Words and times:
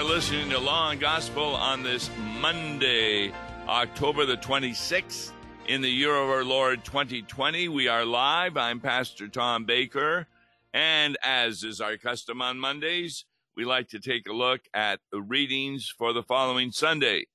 are 0.00 0.04
listening 0.04 0.48
to 0.48 0.58
Law 0.58 0.92
and 0.92 0.98
Gospel 0.98 1.54
on 1.56 1.82
this 1.82 2.08
Monday, 2.38 3.34
October 3.68 4.24
the 4.24 4.38
26th, 4.38 5.30
in 5.68 5.82
the 5.82 5.90
year 5.90 6.16
of 6.16 6.30
our 6.30 6.42
Lord 6.42 6.86
2020. 6.86 7.68
We 7.68 7.86
are 7.86 8.06
live. 8.06 8.56
I'm 8.56 8.80
Pastor 8.80 9.28
Tom 9.28 9.66
Baker. 9.66 10.26
And 10.72 11.18
as 11.22 11.64
is 11.64 11.82
our 11.82 11.98
custom 11.98 12.40
on 12.40 12.58
Mondays, 12.58 13.26
we 13.56 13.66
like 13.66 13.88
to 13.88 14.00
take 14.00 14.26
a 14.26 14.32
look 14.32 14.62
at 14.72 15.00
the 15.12 15.20
readings 15.20 15.92
for 15.98 16.14
the 16.14 16.22
following 16.22 16.72
Sunday. 16.72 17.26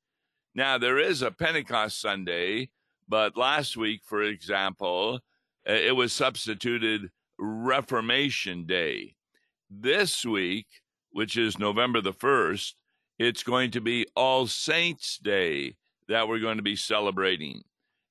Now, 0.56 0.80
there 0.80 0.98
is 0.98 1.22
a 1.22 1.30
Pentecost 1.30 2.02
Sunday, 2.02 2.72
but 3.08 3.38
last 3.38 3.78
week, 3.78 4.02
for 4.04 4.24
example, 4.24 5.20
uh, 5.70 5.74
it 5.74 5.96
was 5.96 6.14
substituted 6.14 7.12
Reformation 7.38 8.66
Day. 8.66 9.14
This 9.70 10.26
week, 10.26 10.66
which 11.16 11.38
is 11.38 11.58
November 11.58 12.02
the 12.02 12.12
1st, 12.12 12.74
it's 13.18 13.42
going 13.42 13.72
to 13.72 13.80
be 13.80 14.06
All 14.18 14.48
Saints 14.48 15.18
Day 15.18 15.78
that 16.10 16.28
we're 16.28 16.42
going 16.42 16.58
to 16.58 16.62
be 16.62 16.76
celebrating. 16.76 17.62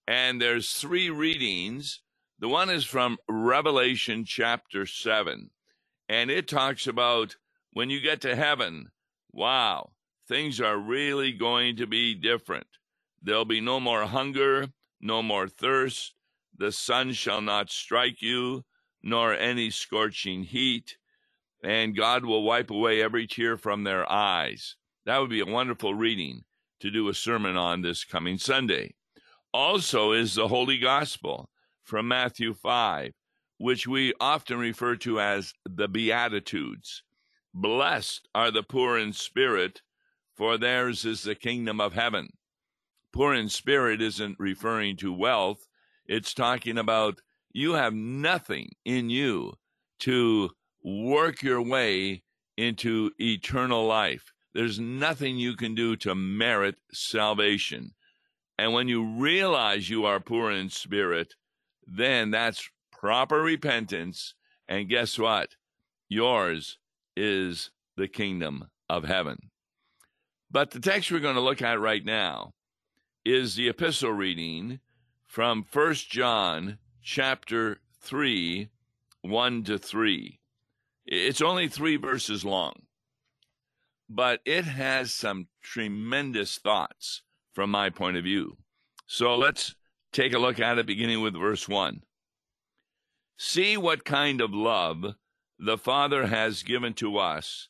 And 0.08 0.40
there's 0.40 0.70
three 0.70 1.10
readings. 1.10 2.00
The 2.38 2.48
one 2.48 2.70
is 2.70 2.86
from 2.86 3.18
Revelation 3.28 4.24
chapter 4.24 4.86
7, 4.86 5.50
and 6.08 6.30
it 6.30 6.48
talks 6.48 6.86
about 6.86 7.36
when 7.74 7.90
you 7.90 8.00
get 8.00 8.22
to 8.22 8.34
heaven, 8.34 8.86
wow, 9.30 9.90
things 10.26 10.58
are 10.58 10.78
really 10.78 11.32
going 11.32 11.76
to 11.76 11.86
be 11.86 12.14
different. 12.14 12.68
There'll 13.22 13.44
be 13.44 13.60
no 13.60 13.80
more 13.80 14.06
hunger, 14.06 14.68
no 14.98 15.22
more 15.22 15.46
thirst. 15.46 16.14
The 16.56 16.72
sun 16.72 17.12
shall 17.12 17.42
not 17.42 17.68
strike 17.68 18.22
you, 18.22 18.64
nor 19.02 19.34
any 19.34 19.68
scorching 19.68 20.44
heat 20.44 20.96
and 21.64 21.96
God 21.96 22.24
will 22.24 22.42
wipe 22.42 22.70
away 22.70 23.02
every 23.02 23.26
tear 23.26 23.56
from 23.56 23.84
their 23.84 24.10
eyes. 24.10 24.76
That 25.06 25.18
would 25.18 25.30
be 25.30 25.40
a 25.40 25.46
wonderful 25.46 25.94
reading 25.94 26.44
to 26.80 26.90
do 26.90 27.08
a 27.08 27.14
sermon 27.14 27.56
on 27.56 27.82
this 27.82 28.04
coming 28.04 28.38
Sunday. 28.38 28.94
Also, 29.52 30.12
is 30.12 30.34
the 30.34 30.48
Holy 30.48 30.78
Gospel 30.78 31.48
from 31.82 32.08
Matthew 32.08 32.54
5, 32.54 33.12
which 33.58 33.86
we 33.86 34.12
often 34.20 34.58
refer 34.58 34.96
to 34.96 35.20
as 35.20 35.54
the 35.64 35.88
Beatitudes. 35.88 37.02
Blessed 37.54 38.28
are 38.34 38.50
the 38.50 38.62
poor 38.62 38.98
in 38.98 39.12
spirit, 39.12 39.80
for 40.34 40.58
theirs 40.58 41.04
is 41.04 41.22
the 41.22 41.34
kingdom 41.34 41.80
of 41.80 41.92
heaven. 41.92 42.30
Poor 43.12 43.32
in 43.32 43.48
spirit 43.48 44.02
isn't 44.02 44.40
referring 44.40 44.96
to 44.96 45.12
wealth, 45.12 45.68
it's 46.06 46.34
talking 46.34 46.76
about 46.76 47.20
you 47.52 47.74
have 47.74 47.94
nothing 47.94 48.70
in 48.84 49.08
you 49.08 49.52
to 50.00 50.50
work 50.84 51.42
your 51.42 51.62
way 51.62 52.22
into 52.56 53.10
eternal 53.18 53.86
life. 53.86 54.32
There's 54.52 54.78
nothing 54.78 55.36
you 55.36 55.56
can 55.56 55.74
do 55.74 55.96
to 55.96 56.14
merit 56.14 56.76
salvation. 56.92 57.92
And 58.58 58.72
when 58.72 58.86
you 58.86 59.04
realize 59.04 59.90
you 59.90 60.04
are 60.04 60.20
poor 60.20 60.52
in 60.52 60.70
spirit, 60.70 61.34
then 61.86 62.30
that's 62.30 62.70
proper 62.92 63.42
repentance. 63.42 64.34
And 64.68 64.88
guess 64.88 65.18
what? 65.18 65.56
Yours 66.08 66.78
is 67.16 67.70
the 67.96 68.06
kingdom 68.06 68.68
of 68.88 69.04
heaven. 69.04 69.50
But 70.50 70.70
the 70.70 70.80
text 70.80 71.10
we're 71.10 71.18
going 71.18 71.34
to 71.34 71.40
look 71.40 71.62
at 71.62 71.80
right 71.80 72.04
now 72.04 72.52
is 73.24 73.56
the 73.56 73.68
epistle 73.68 74.12
reading 74.12 74.78
from 75.26 75.64
First 75.64 76.10
John 76.10 76.78
chapter 77.02 77.80
3, 78.02 78.68
1 79.22 79.64
to 79.64 79.78
3. 79.78 80.38
It's 81.06 81.42
only 81.42 81.68
three 81.68 81.96
verses 81.96 82.44
long, 82.44 82.72
but 84.08 84.40
it 84.44 84.64
has 84.64 85.12
some 85.12 85.48
tremendous 85.62 86.58
thoughts 86.58 87.22
from 87.54 87.70
my 87.70 87.90
point 87.90 88.16
of 88.16 88.24
view. 88.24 88.56
So 89.06 89.36
let's 89.36 89.74
take 90.12 90.32
a 90.32 90.38
look 90.38 90.58
at 90.58 90.78
it, 90.78 90.86
beginning 90.86 91.20
with 91.20 91.34
verse 91.34 91.68
1. 91.68 92.02
See 93.36 93.76
what 93.76 94.04
kind 94.04 94.40
of 94.40 94.54
love 94.54 95.14
the 95.58 95.76
Father 95.76 96.26
has 96.26 96.62
given 96.62 96.94
to 96.94 97.18
us, 97.18 97.68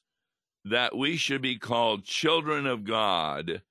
that 0.64 0.96
we 0.96 1.16
should 1.16 1.42
be 1.42 1.58
called 1.58 2.04
children 2.04 2.66
of 2.66 2.84
God, 2.84 3.62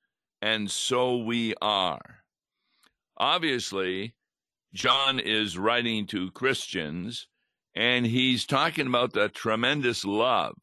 and 0.42 0.70
so 0.70 1.18
we 1.18 1.54
are. 1.62 2.24
Obviously, 3.16 4.16
John 4.74 5.20
is 5.20 5.58
writing 5.58 6.06
to 6.08 6.32
Christians 6.32 7.28
and 7.76 8.06
he's 8.06 8.46
talking 8.46 8.88
about 8.88 9.14
the 9.14 9.30
tremendous 9.30 10.06
love. 10.06 10.56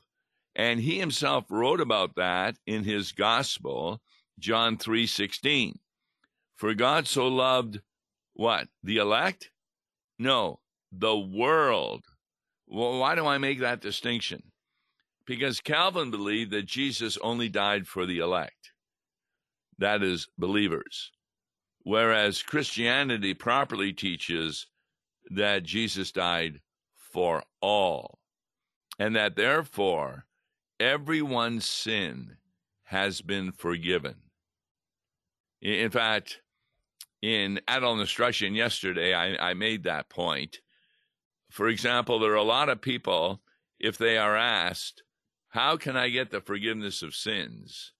And 0.54 0.80
he 0.80 0.98
himself 0.98 1.44
wrote 1.48 1.80
about 1.80 2.16
that 2.16 2.56
in 2.66 2.84
his 2.84 3.12
gospel, 3.12 4.00
John 4.38 4.76
3:16. 4.76 5.78
For 6.56 6.74
God 6.74 7.06
so 7.06 7.28
loved 7.28 7.80
what? 8.34 8.68
The 8.82 8.98
elect? 8.98 9.50
No, 10.18 10.60
the 10.92 11.16
world. 11.16 12.04
Well, 12.66 12.98
why 12.98 13.14
do 13.14 13.26
I 13.26 13.38
make 13.38 13.60
that 13.60 13.80
distinction? 13.80 14.52
Because 15.26 15.60
Calvin 15.60 16.10
believed 16.10 16.50
that 16.52 16.66
Jesus 16.66 17.16
only 17.18 17.48
died 17.48 17.86
for 17.86 18.06
the 18.06 18.18
elect. 18.18 18.72
That 19.78 20.02
is 20.02 20.28
believers. 20.38 21.10
Whereas 21.82 22.42
Christianity 22.42 23.34
properly 23.34 23.92
teaches 23.92 24.66
that 25.30 25.62
Jesus 25.62 26.12
died 26.12 26.60
for 27.10 27.42
all, 27.60 28.18
and 28.98 29.14
that 29.16 29.36
therefore 29.36 30.26
everyone's 30.78 31.66
sin 31.68 32.36
has 32.84 33.20
been 33.20 33.52
forgiven. 33.52 34.16
In 35.60 35.90
fact, 35.90 36.40
in 37.22 37.60
adult 37.68 38.00
instruction 38.00 38.54
yesterday, 38.54 39.12
I, 39.12 39.50
I 39.50 39.54
made 39.54 39.84
that 39.84 40.08
point. 40.08 40.60
For 41.50 41.68
example, 41.68 42.18
there 42.18 42.32
are 42.32 42.36
a 42.36 42.42
lot 42.42 42.68
of 42.68 42.80
people, 42.80 43.42
if 43.78 43.98
they 43.98 44.16
are 44.16 44.36
asked, 44.36 45.02
How 45.48 45.76
can 45.76 45.96
I 45.96 46.08
get 46.08 46.30
the 46.30 46.40
forgiveness 46.40 47.02
of 47.02 47.14
sins? 47.14 47.92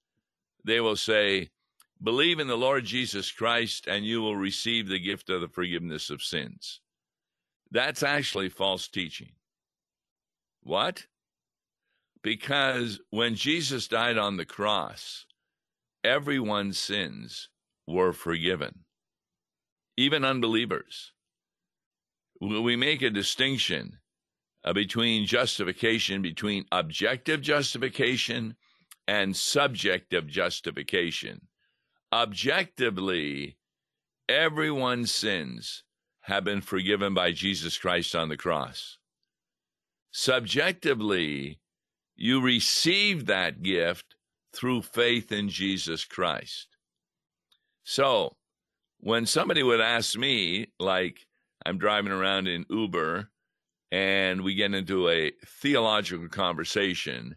They 0.65 0.81
will 0.81 0.97
say, 0.97 1.51
Believe 2.03 2.41
in 2.41 2.47
the 2.47 2.57
Lord 2.57 2.87
Jesus 2.87 3.31
Christ, 3.31 3.87
and 3.87 4.07
you 4.07 4.23
will 4.23 4.37
receive 4.37 4.89
the 4.89 4.99
gift 4.99 5.29
of 5.29 5.43
the 5.43 5.49
forgiveness 5.49 6.09
of 6.09 6.23
sins. 6.23 6.81
That's 7.71 8.03
actually 8.03 8.49
false 8.49 8.89
teaching. 8.89 9.33
What? 10.63 11.07
Because 12.23 13.01
when 13.11 13.35
Jesus 13.35 13.89
died 13.89 14.19
on 14.19 14.37
the 14.37 14.45
cross, 14.45 15.25
everyone's 16.05 16.79
sins 16.79 17.49
were 17.87 18.13
forgiven, 18.13 18.85
even 19.97 20.25
unbelievers. 20.25 21.13
We 22.41 22.77
make 22.77 23.03
a 23.03 23.11
distinction 23.11 23.99
uh, 24.65 24.73
between 24.73 25.27
justification, 25.27 26.23
between 26.23 26.65
objective 26.73 27.41
justification 27.41 28.57
and 29.07 29.37
subjective 29.37 30.27
justification. 30.27 31.49
Objectively, 32.13 33.57
everyone's 34.29 35.13
sins 35.13 35.85
have 36.31 36.45
been 36.45 36.61
forgiven 36.61 37.13
by 37.13 37.33
Jesus 37.33 37.77
Christ 37.77 38.15
on 38.15 38.29
the 38.29 38.37
cross. 38.37 38.99
Subjectively, 40.13 41.59
you 42.15 42.41
receive 42.41 43.27
that 43.27 43.63
gift 43.63 44.15
through 44.55 44.83
faith 44.83 45.33
in 45.33 45.49
Jesus 45.49 46.05
Christ. 46.05 46.69
So, 47.83 48.37
when 49.01 49.27
somebody 49.27 49.65
would 49.65 49.81
ask 49.81 50.17
me, 50.17 50.69
like 50.79 51.27
I'm 51.67 51.79
driving 51.79 52.13
around 52.13 52.47
in 52.47 52.65
Uber 52.71 53.29
and 53.91 54.43
we 54.43 54.55
get 54.55 54.73
into 54.73 55.09
a 55.09 55.33
theological 55.45 56.29
conversation, 56.29 57.35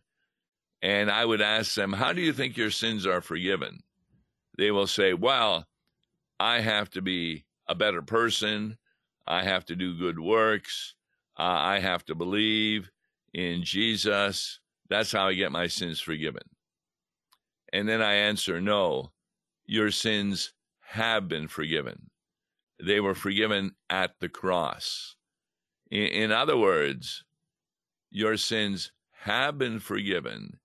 and 0.84 1.10
I 1.10 1.25
would 1.25 1.42
ask 1.42 1.74
them, 1.74 1.94
How 1.94 2.13
do 2.13 2.22
you 2.22 2.31
think 2.31 2.57
your 2.57 2.69
sins 2.69 3.07
are 3.07 3.22
forgiven? 3.22 3.80
They 4.56 4.69
will 4.69 4.86
say, 4.86 5.16
Well, 5.16 5.66
I 6.39 6.60
have 6.60 6.92
to 6.92 7.01
be 7.01 7.46
a 7.68 7.74
better 7.74 8.04
person. 8.04 8.78
I 9.25 9.44
have 9.44 9.66
to 9.66 9.75
do 9.75 9.98
good 9.98 10.20
works. 10.20 10.96
Uh, 11.38 11.44
I 11.44 11.80
have 11.80 12.06
to 12.06 12.16
believe 12.16 12.92
in 13.34 13.64
Jesus. 13.64 14.60
That's 14.90 15.12
how 15.12 15.28
I 15.28 15.34
get 15.34 15.52
my 15.52 15.68
sins 15.68 16.00
forgiven. 16.00 16.44
And 17.72 17.90
then 17.90 18.02
I 18.02 18.14
answer, 18.14 18.62
no, 18.62 19.12
your 19.66 19.90
sins 19.92 20.54
have 20.81 21.28
been 21.28 21.48
forgiven. 21.48 22.12
They 22.84 23.00
were 23.00 23.16
forgiven 23.16 23.72
at 23.90 24.20
the 24.20 24.30
cross. 24.30 25.16
In, 25.90 26.08
in 26.08 26.31
other 26.31 26.58
words, 26.58 27.24
your 28.12 28.38
sins 28.38 28.92
have 29.22 29.58
been 29.58 29.80
forgiven, 29.80 30.60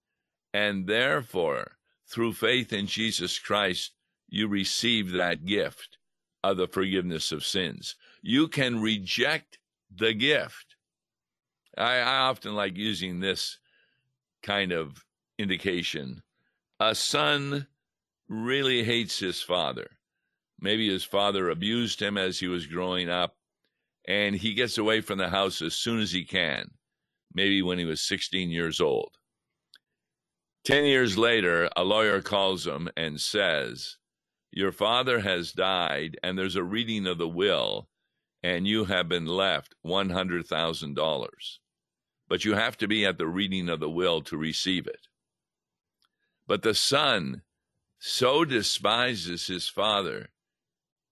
and 0.52 0.86
therefore, 0.86 1.78
through 2.06 2.32
faith 2.32 2.72
in 2.72 2.86
Jesus 2.86 3.38
Christ, 3.38 3.92
you 4.28 4.48
receive 4.48 5.12
that 5.12 5.46
gift 5.46 5.96
of 6.42 6.56
the 6.56 6.66
forgiveness 6.66 7.32
of 7.32 7.44
sins. 7.44 7.94
You 8.22 8.48
can 8.48 8.80
reject 8.80 9.58
the 9.94 10.12
gift. 10.12 10.76
I, 11.76 11.98
I 11.98 12.18
often 12.18 12.54
like 12.54 12.76
using 12.76 13.20
this 13.20 13.58
kind 14.42 14.72
of 14.72 15.04
indication. 15.38 16.22
A 16.80 16.94
son 16.94 17.66
really 18.28 18.84
hates 18.84 19.18
his 19.18 19.40
father. 19.40 19.88
Maybe 20.60 20.88
his 20.88 21.04
father 21.04 21.48
abused 21.48 22.02
him 22.02 22.18
as 22.18 22.40
he 22.40 22.48
was 22.48 22.66
growing 22.66 23.08
up, 23.08 23.36
and 24.06 24.34
he 24.34 24.54
gets 24.54 24.76
away 24.76 25.00
from 25.00 25.18
the 25.18 25.28
house 25.28 25.62
as 25.62 25.74
soon 25.74 26.00
as 26.00 26.10
he 26.10 26.24
can, 26.24 26.72
maybe 27.32 27.62
when 27.62 27.78
he 27.78 27.84
was 27.84 28.00
16 28.00 28.50
years 28.50 28.80
old. 28.80 29.18
Ten 30.64 30.84
years 30.84 31.16
later, 31.16 31.70
a 31.76 31.84
lawyer 31.84 32.20
calls 32.20 32.66
him 32.66 32.90
and 32.96 33.20
says, 33.20 33.96
Your 34.50 34.72
father 34.72 35.20
has 35.20 35.52
died, 35.52 36.18
and 36.22 36.36
there's 36.36 36.56
a 36.56 36.64
reading 36.64 37.06
of 37.06 37.18
the 37.18 37.28
will, 37.28 37.88
and 38.42 38.66
you 38.66 38.84
have 38.84 39.08
been 39.08 39.26
left 39.26 39.74
$100,000. 39.84 41.28
But 42.28 42.44
you 42.44 42.54
have 42.54 42.76
to 42.78 42.88
be 42.88 43.06
at 43.06 43.18
the 43.18 43.26
reading 43.26 43.68
of 43.68 43.80
the 43.80 43.90
will 43.90 44.20
to 44.22 44.36
receive 44.36 44.86
it. 44.86 45.08
But 46.46 46.62
the 46.62 46.74
son 46.74 47.42
so 47.98 48.44
despises 48.44 49.46
his 49.46 49.68
father, 49.68 50.28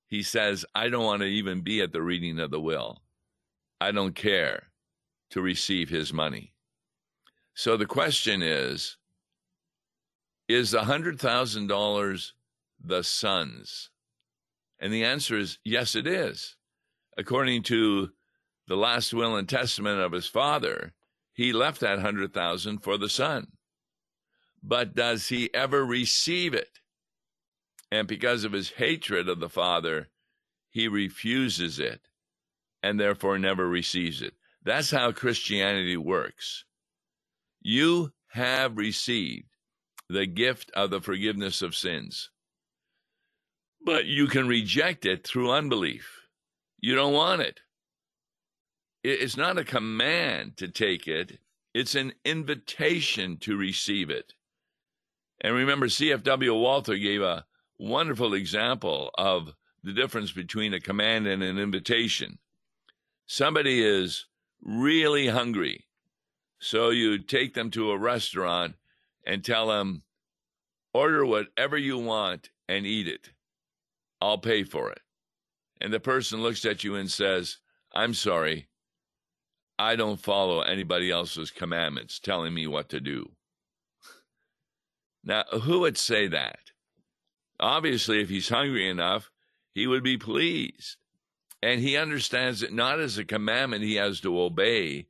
he 0.07 0.23
says, 0.23 0.65
I 0.75 0.89
don't 0.89 1.05
want 1.05 1.23
to 1.23 1.29
even 1.29 1.63
be 1.63 1.81
at 1.81 1.93
the 1.93 2.03
reading 2.03 2.39
of 2.39 2.51
the 2.51 2.61
will. 2.61 3.03
I 3.81 3.93
don't 3.93 4.15
care 4.15 4.69
to 5.31 5.43
receive 5.43 5.89
his 5.89 6.13
money. 6.13 6.53
So 7.55 7.77
the 7.77 7.87
question 7.87 8.43
is 8.43 8.97
Is 10.49 10.71
the 10.71 10.83
$100,000 10.83 12.33
the 12.85 13.03
son's? 13.03 13.91
And 14.79 14.93
the 14.93 15.05
answer 15.05 15.39
is 15.39 15.59
yes, 15.65 15.95
it 15.95 16.07
is. 16.07 16.56
According 17.17 17.63
to 17.65 18.11
the 18.69 18.77
last 18.77 19.15
will 19.15 19.37
and 19.37 19.49
testament 19.49 20.01
of 20.01 20.13
his 20.13 20.27
father, 20.27 20.93
he 21.33 21.53
left 21.53 21.81
that 21.81 21.97
100,000 21.97 22.79
for 22.79 22.99
the 22.99 23.09
son 23.09 23.49
but 24.67 24.95
does 24.97 25.29
he 25.29 25.53
ever 25.55 25.85
receive 25.85 26.53
it? 26.53 26.81
And 27.93 28.09
because 28.09 28.43
of 28.43 28.53
his 28.53 28.71
hatred 28.71 29.29
of 29.29 29.39
the 29.39 29.49
Father, 29.49 30.09
he 30.71 30.89
refuses 30.89 31.79
it 31.79 32.09
and 32.83 32.99
therefore 32.99 33.39
never 33.39 33.69
receives 33.69 34.23
it. 34.23 34.35
That's 34.65 34.91
how 34.91 35.13
Christianity 35.13 35.97
works. 35.97 36.65
You 37.63 38.13
have 38.29 38.77
received 38.77 39.47
the 40.09 40.27
gift 40.27 40.71
of 40.73 40.91
the 40.91 41.01
forgiveness 41.01 41.63
of 41.63 41.77
sins, 41.77 42.31
but 43.85 44.07
you 44.07 44.27
can 44.27 44.49
reject 44.49 45.07
it 45.07 45.25
through 45.25 45.53
unbelief. 45.53 46.16
You 46.87 46.95
don't 46.95 47.15
want 47.15 47.43
it. 47.43 47.59
It's 49.03 49.37
not 49.37 49.59
a 49.59 49.65
command 49.65 50.57
to 50.59 50.69
take 50.69 51.09
it, 51.09 51.41
it's 51.75 51.97
an 51.97 52.13
invitation 52.25 53.39
to 53.39 53.57
receive 53.57 54.09
it. 54.09 54.35
And 55.41 55.53
remember, 55.53 55.89
C.F.W. 55.89 56.55
Walther 56.55 56.97
gave 56.97 57.23
a 57.23 57.45
wonderful 57.77 58.35
example 58.35 59.11
of 59.19 59.53
the 59.83 59.95
difference 59.95 60.31
between 60.31 60.75
a 60.75 60.81
command 60.81 61.27
and 61.27 61.43
an 61.43 61.59
invitation. 61.59 62.39
Somebody 63.27 63.83
is 63.83 64.27
really 64.63 65.27
hungry, 65.27 65.89
so 66.61 66.91
you 66.91 67.19
take 67.19 67.55
them 67.55 67.73
to 67.73 67.91
a 67.91 67.99
restaurant 67.99 68.77
and 69.27 69.45
tell 69.45 69.67
them, 69.67 70.05
order 70.95 71.27
whatever 71.27 71.77
you 71.77 71.99
want 71.99 72.51
and 72.69 72.87
eat 72.87 73.09
it. 73.09 73.31
I'll 74.23 74.39
pay 74.39 74.63
for 74.63 74.93
it. 74.93 75.01
And 75.81 75.93
the 75.93 76.01
person 76.01 76.43
looks 76.43 76.65
at 76.65 76.85
you 76.85 76.95
and 76.95 77.11
says, 77.11 77.59
I'm 77.93 78.15
sorry, 78.15 78.69
I 79.79 79.97
don't 79.97 80.21
follow 80.21 80.61
anybody 80.61 81.11
else's 81.11 81.51
commandments 81.51 82.19
telling 82.19 82.55
me 82.55 82.67
what 82.67 82.89
to 82.91 83.01
do. 83.01 83.33
Now, 85.25 85.43
who 85.63 85.81
would 85.81 85.99
say 85.99 86.29
that? 86.29 86.61
Obviously, 87.59 88.21
if 88.21 88.29
he's 88.29 88.49
hungry 88.49 88.89
enough, 88.89 89.33
he 89.75 89.89
would 89.89 90.05
be 90.05 90.17
pleased. 90.17 90.99
And 91.61 91.81
he 91.81 91.97
understands 91.97 92.63
it 92.63 92.73
not 92.73 93.01
as 93.01 93.19
a 93.19 93.25
commandment 93.25 93.83
he 93.83 93.97
has 93.97 94.21
to 94.21 94.41
obey, 94.41 95.09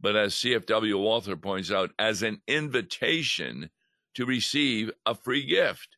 but 0.00 0.16
as 0.16 0.34
CFW 0.34 0.98
Walther 0.98 1.36
points 1.36 1.70
out, 1.70 1.92
as 1.96 2.24
an 2.24 2.42
invitation 2.48 3.70
to 4.14 4.26
receive 4.26 4.90
a 5.06 5.14
free 5.14 5.46
gift. 5.46 5.96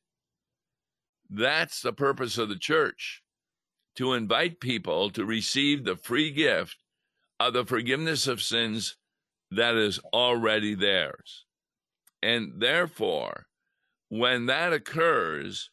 That's 1.30 1.80
the 1.80 1.94
purpose 1.94 2.36
of 2.36 2.50
the 2.50 2.58
church 2.58 3.23
to 3.96 4.12
invite 4.12 4.60
people 4.60 5.10
to 5.10 5.24
receive 5.24 5.84
the 5.84 5.96
free 5.96 6.30
gift 6.30 6.76
of 7.38 7.52
the 7.52 7.64
forgiveness 7.64 8.26
of 8.26 8.42
sins 8.42 8.96
that 9.50 9.76
is 9.76 10.00
already 10.12 10.74
theirs. 10.74 11.44
And 12.22 12.60
therefore, 12.60 13.46
when 14.08 14.46
that 14.46 14.72
occurs, 14.72 15.70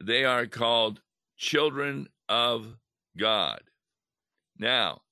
they 0.00 0.24
are 0.24 0.46
called 0.46 1.00
children 1.36 2.08
of 2.28 2.76
God. 3.18 3.60
Now, 4.58 5.02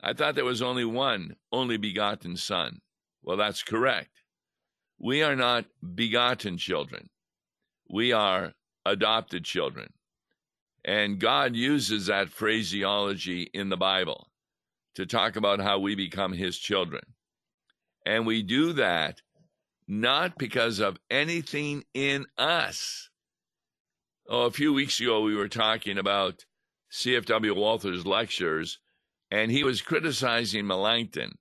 I 0.00 0.12
thought 0.12 0.34
there 0.34 0.44
was 0.44 0.62
only 0.62 0.84
one 0.84 1.36
only 1.50 1.76
begotten 1.76 2.36
Son. 2.36 2.80
Well, 3.22 3.36
that's 3.36 3.62
correct. 3.62 4.22
We 4.98 5.22
are 5.22 5.36
not 5.36 5.66
begotten 5.94 6.56
children, 6.56 7.10
we 7.90 8.12
are 8.12 8.54
adopted 8.84 9.44
children. 9.44 9.92
And 10.84 11.18
God 11.18 11.54
uses 11.54 12.06
that 12.06 12.30
phraseology 12.30 13.50
in 13.52 13.68
the 13.68 13.76
Bible 13.76 14.30
to 14.94 15.06
talk 15.06 15.36
about 15.36 15.60
how 15.60 15.78
we 15.78 15.94
become 15.94 16.32
His 16.32 16.58
children. 16.58 17.02
And 18.06 18.26
we 18.26 18.42
do 18.42 18.72
that 18.74 19.20
not 19.86 20.36
because 20.38 20.78
of 20.78 20.98
anything 21.10 21.84
in 21.94 22.26
us. 22.36 23.08
Oh, 24.28 24.42
a 24.42 24.50
few 24.50 24.74
weeks 24.74 25.00
ago, 25.00 25.22
we 25.22 25.34
were 25.34 25.48
talking 25.48 25.96
about 25.96 26.44
CFW 26.92 27.56
Walther's 27.56 28.04
lectures, 28.06 28.78
and 29.30 29.50
he 29.50 29.64
was 29.64 29.80
criticizing 29.80 30.66
Melanchthon. 30.66 31.38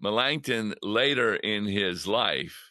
Melanchthon, 0.00 0.74
later 0.82 1.36
in 1.36 1.66
his 1.66 2.06
life, 2.06 2.70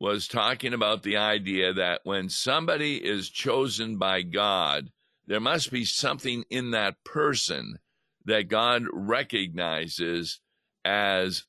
was 0.00 0.26
talking 0.26 0.72
about 0.74 1.02
the 1.02 1.16
idea 1.16 1.72
that 1.74 2.00
when 2.04 2.28
somebody 2.28 2.96
is 2.96 3.28
chosen 3.28 3.98
by 3.98 4.22
God, 4.22 4.88
there 5.26 5.40
must 5.40 5.70
be 5.70 5.84
something 5.84 6.44
in 6.50 6.72
that 6.72 7.02
person 7.04 7.78
that 8.24 8.48
God 8.48 8.84
recognizes 8.92 10.40
as, 10.84 11.44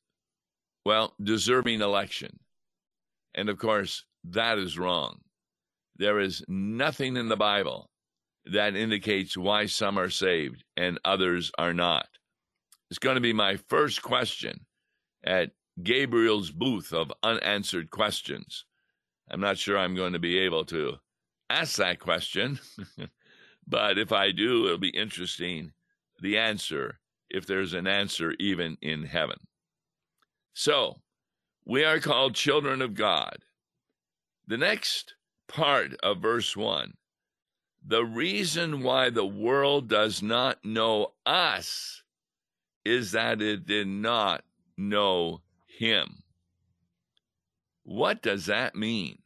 well, 0.85 1.13
deserving 1.21 1.81
election. 1.81 2.39
And 3.33 3.49
of 3.49 3.57
course, 3.57 4.05
that 4.23 4.57
is 4.57 4.77
wrong. 4.77 5.21
There 5.97 6.19
is 6.19 6.43
nothing 6.47 7.17
in 7.17 7.29
the 7.29 7.37
Bible 7.37 7.89
that 8.45 8.75
indicates 8.75 9.37
why 9.37 9.67
some 9.67 9.99
are 9.99 10.09
saved 10.09 10.63
and 10.75 10.99
others 11.05 11.51
are 11.57 11.73
not. 11.73 12.07
It's 12.89 12.99
going 12.99 13.15
to 13.15 13.21
be 13.21 13.33
my 13.33 13.57
first 13.69 14.01
question 14.01 14.65
at 15.23 15.51
Gabriel's 15.81 16.51
booth 16.51 16.91
of 16.93 17.13
unanswered 17.23 17.89
questions. 17.89 18.65
I'm 19.29 19.39
not 19.39 19.57
sure 19.57 19.77
I'm 19.77 19.95
going 19.95 20.13
to 20.13 20.19
be 20.19 20.39
able 20.39 20.65
to 20.65 20.95
ask 21.49 21.77
that 21.77 21.99
question, 21.99 22.59
but 23.67 23.97
if 23.97 24.11
I 24.11 24.31
do, 24.31 24.65
it'll 24.65 24.77
be 24.77 24.89
interesting 24.89 25.73
the 26.19 26.37
answer, 26.37 26.99
if 27.29 27.45
there's 27.45 27.73
an 27.73 27.87
answer 27.87 28.33
even 28.39 28.77
in 28.81 29.03
heaven. 29.03 29.47
So, 30.53 31.01
we 31.65 31.83
are 31.83 31.99
called 31.99 32.35
children 32.35 32.81
of 32.81 32.93
God. 32.93 33.37
The 34.47 34.57
next 34.57 35.15
part 35.47 35.93
of 36.03 36.21
verse 36.21 36.55
1 36.55 36.93
the 37.83 38.05
reason 38.05 38.83
why 38.83 39.09
the 39.09 39.25
world 39.25 39.89
does 39.89 40.21
not 40.21 40.63
know 40.63 41.13
us 41.25 42.03
is 42.85 43.11
that 43.11 43.41
it 43.41 43.65
did 43.65 43.87
not 43.87 44.43
know 44.77 45.41
him. 45.65 46.23
What 47.83 48.21
does 48.21 48.45
that 48.45 48.75
mean? 48.75 49.20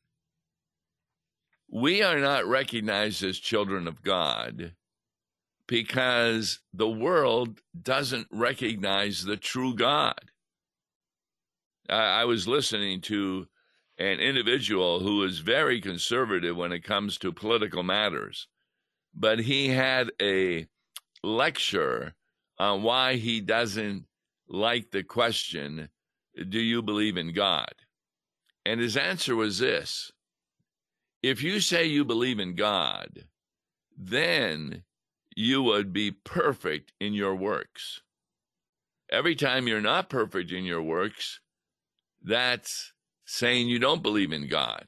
We 1.77 2.01
are 2.03 2.20
not 2.20 2.48
recognized 2.48 3.22
as 3.22 3.38
children 3.38 3.86
of 3.86 4.01
God 4.01 4.75
because 5.67 6.60
the 6.74 6.88
world 6.88 7.60
doesn't 7.79 8.27
recognize 8.32 9.25
the 9.25 9.36
true 9.36 9.75
God. 9.75 10.32
I, 11.89 12.22
I 12.22 12.24
was 12.24 12.48
listening 12.48 13.01
to 13.01 13.48
an 13.98 14.22
individual 14.22 15.01
who 15.01 15.22
is 15.25 15.39
very 15.39 15.82
conservative 15.82 16.55
when 16.55 16.72
it 16.72 16.86
comes 16.86 17.17
to 17.17 17.34
political 17.34 17.84
matters, 17.84 18.48
but 19.13 19.39
he 19.39 19.67
had 19.67 20.12
a 20.22 20.67
lecture 21.24 22.15
on 22.58 22.84
why 22.84 23.15
he 23.15 23.41
doesn't 23.41 24.05
like 24.48 24.91
the 24.91 25.03
question, 25.03 25.89
Do 26.48 26.60
you 26.60 26.82
believe 26.82 27.17
in 27.17 27.34
God? 27.34 27.74
And 28.65 28.79
his 28.79 28.96
answer 28.96 29.36
was 29.36 29.60
this 29.60 30.13
If 31.25 31.41
you 31.41 31.60
say 31.60 31.86
you 31.86 32.05
believe 32.05 32.39
in 32.39 32.53
God, 32.53 33.25
then 33.98 34.84
you 35.36 35.63
would 35.63 35.91
be 35.91 36.12
perfect 36.12 36.94
in 37.00 37.15
your 37.15 37.34
works. 37.34 38.03
Every 39.10 39.36
time 39.36 39.67
you're 39.67 39.82
not 39.82 40.08
perfect 40.08 40.51
in 40.51 40.65
your 40.65 40.84
works, 40.84 41.39
that's 42.24 42.94
saying 43.25 43.67
you 43.67 43.79
don't 43.79 44.03
believe 44.03 44.32
in 44.32 44.48
God. 44.48 44.86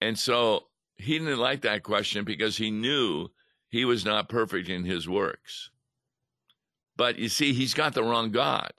And 0.00 0.18
so 0.18 0.64
he 0.96 1.16
didn't 1.16 1.38
like 1.38 1.60
that 1.60 1.84
question 1.84 2.24
because 2.24 2.56
he 2.56 2.72
knew 2.72 3.28
he 3.68 3.84
was 3.84 4.04
not 4.04 4.28
perfect 4.28 4.68
in 4.68 4.84
his 4.84 5.08
works. 5.08 5.70
But 6.96 7.20
you 7.20 7.28
see, 7.28 7.52
he's 7.52 7.72
got 7.72 7.94
the 7.94 8.02
wrong 8.02 8.32
God. 8.32 8.72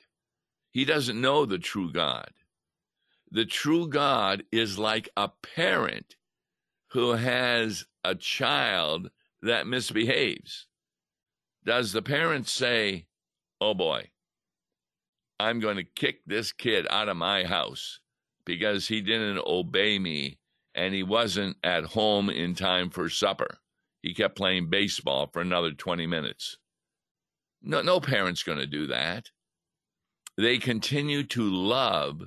He 0.69 0.83
doesn't 0.83 1.21
know 1.21 1.45
the 1.45 1.59
true 1.59 1.93
God. 1.93 2.31
The 3.31 3.45
true 3.45 3.87
God 3.87 4.43
is 4.51 4.77
like 4.77 5.07
a 5.15 5.29
parent 5.29 6.17
who 6.91 7.11
has 7.11 7.85
a 8.03 8.15
child 8.15 9.09
that 9.41 9.67
misbehaves. 9.67 10.67
Does 11.65 11.91
the 11.91 12.01
parent 12.01 12.47
say, 12.47 13.07
Oh 13.59 13.73
boy, 13.73 14.09
I'm 15.39 15.59
going 15.59 15.77
to 15.77 15.83
kick 15.83 16.21
this 16.25 16.51
kid 16.51 16.87
out 16.89 17.09
of 17.09 17.17
my 17.17 17.43
house 17.43 17.99
because 18.45 18.87
he 18.87 19.01
didn't 19.01 19.39
obey 19.45 19.99
me 19.99 20.39
and 20.73 20.93
he 20.93 21.03
wasn't 21.03 21.57
at 21.63 21.85
home 21.85 22.29
in 22.29 22.55
time 22.55 22.89
for 22.89 23.09
supper? 23.09 23.57
He 24.01 24.13
kept 24.13 24.37
playing 24.37 24.69
baseball 24.69 25.27
for 25.27 25.41
another 25.41 25.71
20 25.71 26.07
minutes. 26.07 26.57
No, 27.61 27.81
no 27.81 27.99
parent's 27.99 28.43
going 28.43 28.59
to 28.59 28.67
do 28.67 28.87
that. 28.87 29.31
They 30.37 30.59
continue 30.59 31.23
to 31.23 31.41
love 31.41 32.21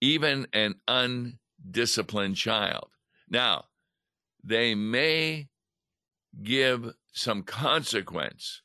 even 0.00 0.46
an 0.52 0.76
undisciplined 0.86 2.36
child. 2.36 2.90
Now, 3.28 3.64
they 4.42 4.74
may 4.74 5.48
give 6.42 6.94
some 7.12 7.42
consequence 7.42 8.62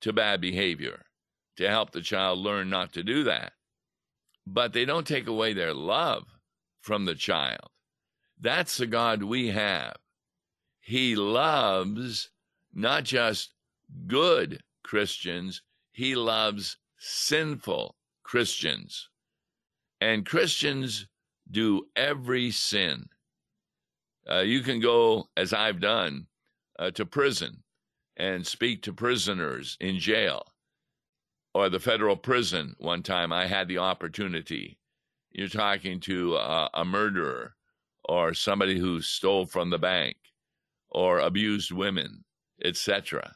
to 0.00 0.12
bad 0.12 0.40
behavior 0.40 1.04
to 1.56 1.68
help 1.68 1.90
the 1.90 2.00
child 2.00 2.38
learn 2.38 2.70
not 2.70 2.92
to 2.92 3.02
do 3.02 3.24
that. 3.24 3.52
But 4.46 4.72
they 4.72 4.84
don't 4.84 5.06
take 5.06 5.26
away 5.26 5.52
their 5.52 5.74
love 5.74 6.24
from 6.80 7.04
the 7.04 7.14
child. 7.14 7.68
That's 8.40 8.76
the 8.76 8.86
God 8.86 9.22
we 9.22 9.48
have. 9.48 9.96
He 10.80 11.16
loves 11.16 12.30
not 12.72 13.04
just 13.04 13.54
good 14.06 14.62
Christians, 14.84 15.62
he 15.92 16.14
loves 16.14 16.78
sinful 16.96 17.96
Christians. 18.22 19.08
And 20.00 20.24
Christians 20.24 21.08
do 21.50 21.86
every 21.96 22.50
sin. 22.50 23.08
Uh, 24.30 24.40
you 24.40 24.60
can 24.60 24.80
go, 24.80 25.28
as 25.36 25.52
I've 25.52 25.80
done, 25.80 26.26
uh, 26.78 26.90
to 26.92 27.06
prison 27.06 27.62
and 28.16 28.46
speak 28.46 28.82
to 28.82 28.92
prisoners 28.92 29.76
in 29.80 29.98
jail 29.98 30.42
or 31.54 31.68
the 31.68 31.80
federal 31.80 32.16
prison. 32.16 32.74
One 32.78 33.02
time 33.02 33.32
I 33.32 33.46
had 33.46 33.68
the 33.68 33.78
opportunity. 33.78 34.78
You're 35.30 35.48
talking 35.48 36.00
to 36.00 36.36
a 36.36 36.84
murderer 36.84 37.54
or 38.08 38.34
somebody 38.34 38.78
who 38.78 39.00
stole 39.00 39.46
from 39.46 39.70
the 39.70 39.78
bank 39.78 40.16
or 40.90 41.18
abused 41.20 41.70
women, 41.70 42.24
etc. 42.64 43.34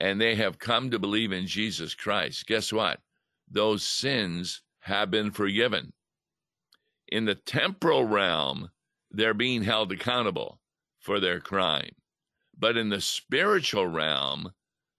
And 0.00 0.20
they 0.20 0.34
have 0.34 0.58
come 0.58 0.90
to 0.90 0.98
believe 0.98 1.32
in 1.32 1.46
Jesus 1.46 1.94
Christ. 1.94 2.46
Guess 2.46 2.72
what? 2.72 3.00
Those 3.50 3.82
sins 3.82 4.62
have 4.80 5.10
been 5.10 5.30
forgiven. 5.30 5.92
In 7.08 7.24
the 7.24 7.34
temporal 7.34 8.04
realm, 8.04 8.70
they're 9.10 9.34
being 9.34 9.62
held 9.62 9.92
accountable 9.92 10.60
for 10.98 11.20
their 11.20 11.40
crime. 11.40 11.94
But 12.56 12.76
in 12.76 12.90
the 12.90 13.00
spiritual 13.00 13.86
realm, 13.86 14.52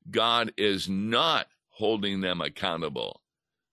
God 0.10 0.54
is 0.58 0.90
not 0.90 1.48
holding 1.70 2.22
them 2.22 2.42
accountable 2.42 3.22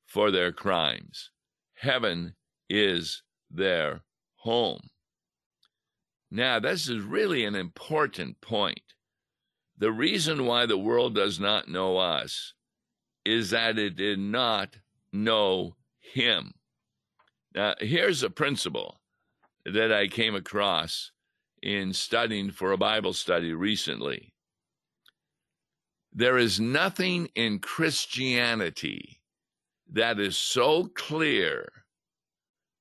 for 0.07 0.31
their 0.31 0.53
crimes. 0.53 1.31
Heaven 1.75 2.35
is 2.69 3.23
their 3.51 4.03
home. 4.37 4.91
Now, 6.31 6.61
this 6.61 6.89
is 6.89 7.03
really 7.03 7.45
an 7.45 7.55
important 7.55 8.41
point. 8.41 8.83
The 9.79 9.93
reason 9.93 10.45
why 10.45 10.67
the 10.67 10.79
world 10.79 11.15
does 11.15 11.41
not 11.41 11.69
know 11.69 11.97
us 11.97 12.53
is 13.25 13.51
that 13.51 13.79
it 13.79 13.97
did 13.97 14.19
not 14.19 14.77
know 15.13 15.77
Him. 16.01 16.55
Now, 17.55 17.75
here's 17.81 18.23
a 18.23 18.31
principle 18.31 19.01
that 19.73 19.93
I 19.93 20.09
came 20.09 20.35
across 20.35 21.13
in 21.63 21.93
studying 21.93 22.51
for 22.51 22.73
a 22.73 22.79
Bible 22.79 23.13
study 23.13 23.53
recently. 23.53 24.33
There 26.13 26.39
is 26.39 26.59
nothing 26.59 27.29
in 27.35 27.59
Christianity 27.59 29.21
that 29.93 30.19
is 30.19 30.37
so 30.37 30.91
clear 30.95 31.69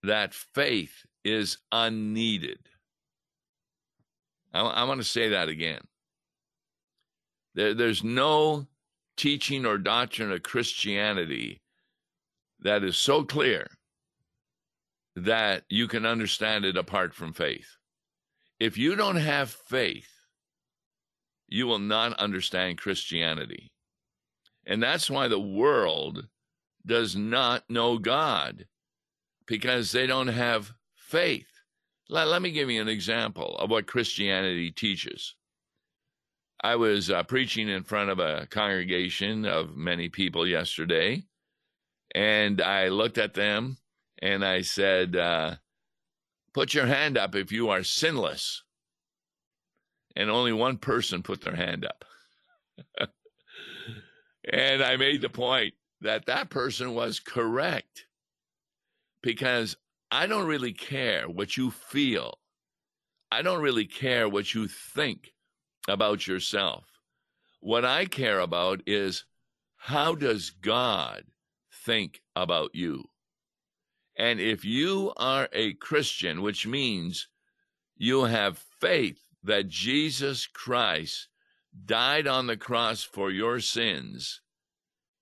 that 0.03 0.33
faith 0.33 1.05
is 1.23 1.57
unneeded. 1.71 2.59
I, 4.53 4.61
I 4.61 4.83
want 4.85 5.01
to 5.01 5.07
say 5.07 5.29
that 5.29 5.49
again. 5.49 5.81
There, 7.55 7.73
there's 7.73 8.03
no 8.03 8.67
teaching 9.17 9.65
or 9.65 9.77
doctrine 9.77 10.31
of 10.31 10.43
Christianity 10.43 11.61
that 12.61 12.83
is 12.83 12.97
so 12.97 13.23
clear 13.23 13.67
that 15.17 15.63
you 15.67 15.87
can 15.87 16.05
understand 16.05 16.63
it 16.63 16.77
apart 16.77 17.11
from 17.11 17.33
faith. 17.33 17.77
If 18.59 18.77
you 18.77 18.95
don't 18.95 19.15
have 19.15 19.49
faith, 19.49 20.11
you 21.47 21.65
will 21.65 21.79
not 21.79 22.13
understand 22.19 22.77
Christianity. 22.77 23.71
And 24.67 24.81
that's 24.81 25.09
why 25.09 25.27
the 25.27 25.39
world 25.39 26.27
does 26.85 27.15
not 27.15 27.63
know 27.67 27.97
God 27.97 28.67
because 29.47 29.91
they 29.91 30.05
don't 30.05 30.27
have 30.27 30.71
faith. 30.95 31.47
Let, 32.09 32.27
let 32.27 32.43
me 32.43 32.51
give 32.51 32.69
you 32.69 32.79
an 32.79 32.87
example 32.87 33.57
of 33.57 33.71
what 33.71 33.87
Christianity 33.87 34.69
teaches. 34.69 35.33
I 36.61 36.75
was 36.75 37.09
uh, 37.09 37.23
preaching 37.23 37.69
in 37.69 37.83
front 37.83 38.11
of 38.11 38.19
a 38.19 38.45
congregation 38.51 39.45
of 39.45 39.75
many 39.75 40.09
people 40.09 40.47
yesterday, 40.47 41.23
and 42.13 42.61
I 42.61 42.89
looked 42.89 43.17
at 43.17 43.33
them 43.33 43.77
and 44.19 44.43
I 44.43 44.61
said, 44.61 45.15
uh, 45.15 45.55
Put 46.53 46.73
your 46.73 46.87
hand 46.87 47.17
up 47.19 47.35
if 47.35 47.51
you 47.51 47.69
are 47.69 47.83
sinless. 47.83 48.63
And 50.15 50.31
only 50.31 50.53
one 50.53 50.77
person 50.77 51.21
put 51.21 51.41
their 51.41 51.55
hand 51.55 51.85
up. 51.85 52.03
and 54.51 54.81
I 54.81 54.97
made 54.97 55.21
the 55.21 55.29
point 55.29 55.75
that 56.01 56.25
that 56.25 56.49
person 56.49 56.95
was 56.95 57.19
correct 57.19 58.07
because 59.21 59.77
I 60.09 60.25
don't 60.25 60.47
really 60.47 60.73
care 60.73 61.29
what 61.29 61.57
you 61.57 61.69
feel. 61.69 62.39
I 63.31 63.43
don't 63.43 63.61
really 63.61 63.85
care 63.85 64.27
what 64.27 64.55
you 64.55 64.67
think 64.67 65.33
about 65.87 66.25
yourself. 66.25 66.85
What 67.59 67.85
I 67.85 68.05
care 68.05 68.39
about 68.39 68.81
is 68.87 69.25
how 69.75 70.15
does 70.15 70.49
God 70.49 71.23
think 71.71 72.21
about 72.35 72.73
you? 72.73 73.09
And 74.17 74.39
if 74.39 74.65
you 74.65 75.13
are 75.17 75.47
a 75.53 75.73
Christian, 75.73 76.41
which 76.41 76.65
means 76.65 77.27
you 77.95 78.25
have 78.25 78.63
faith 78.79 79.19
that 79.43 79.67
Jesus 79.67 80.47
Christ 80.47 81.27
died 81.85 82.27
on 82.27 82.47
the 82.47 82.57
cross 82.57 83.03
for 83.03 83.29
your 83.31 83.59
sins, 83.59 84.41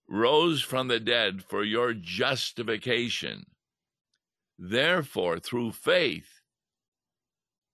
rose 0.08 0.62
from 0.62 0.88
the 0.88 1.00
dead 1.00 1.44
for 1.44 1.64
your 1.64 1.94
justification, 1.94 3.46
Therefore, 4.58 5.40
through 5.40 5.74
faith, 5.74 6.42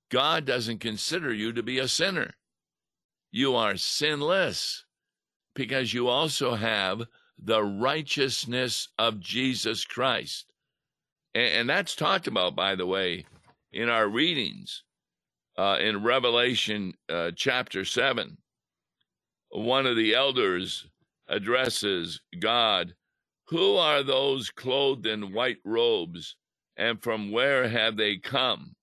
God 0.09 0.45
doesn't 0.45 0.79
consider 0.79 1.31
you 1.31 1.53
to 1.53 1.63
be 1.63 1.77
a 1.77 1.87
sinner. 1.87 2.33
You 3.31 3.55
are 3.55 3.77
sinless 3.77 4.85
because 5.53 5.93
you 5.93 6.07
also 6.07 6.55
have 6.55 7.03
the 7.37 7.63
righteousness 7.63 8.89
of 8.97 9.19
Jesus 9.19 9.85
Christ. 9.85 10.50
And, 11.33 11.69
that's 11.69 11.95
talked 11.95 12.27
about, 12.27 12.55
by 12.55 12.75
the 12.75 12.85
way, 12.85 13.25
in 13.71 13.87
our 13.87 14.07
readings 14.07 14.83
uh, 15.57 15.77
in 15.79 16.03
Revelation 16.03 16.93
uh, 17.09 17.31
chapter 17.35 17.85
7. 17.85 18.37
One 19.49 19.85
of 19.85 19.95
the 19.95 20.13
elders 20.13 20.87
addresses 21.27 22.21
God 22.39 22.95
Who 23.47 23.75
are 23.75 24.03
those 24.03 24.49
clothed 24.49 25.05
in 25.05 25.33
white 25.33 25.59
robes? 25.63 26.35
and 26.77 27.01
from 27.01 27.31
where 27.31 27.67
have 27.67 27.95
they 27.97 28.17
come? 28.17 28.75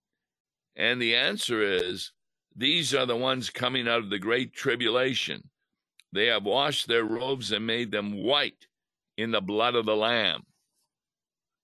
And 0.77 1.03
the 1.03 1.17
answer 1.17 1.63
is 1.63 2.13
these 2.55 2.95
are 2.95 3.07
the 3.07 3.17
ones 3.17 3.51
coming 3.51 3.89
out 3.89 4.01
of 4.01 4.11
the 4.11 4.19
great 4.21 4.53
tribulation. 4.53 5.49
They 6.13 6.27
have 6.27 6.45
washed 6.45 6.87
their 6.87 7.05
robes 7.05 7.51
and 7.51 7.67
made 7.67 7.91
them 7.91 8.23
white 8.23 8.67
in 9.17 9.33
the 9.33 9.41
blood 9.41 9.75
of 9.75 9.85
the 9.85 9.97
Lamb. 9.97 10.43